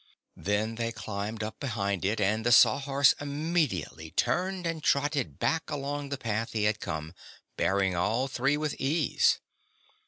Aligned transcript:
Then 0.35 0.77
they 0.77 0.91
climbed 0.91 1.43
up 1.43 1.59
behind 1.59 2.03
it 2.03 2.19
and 2.19 2.43
the 2.43 2.51
Sawhorse 2.51 3.13
immediately 3.21 4.09
turned 4.09 4.65
and 4.65 4.83
trotted 4.83 5.37
back 5.37 5.69
along 5.69 6.09
the 6.09 6.17
path 6.17 6.53
he 6.53 6.63
had 6.63 6.79
come, 6.79 7.13
bearing 7.55 7.95
all 7.95 8.27
three 8.27 8.57
with 8.57 8.73
ease. 8.79 9.39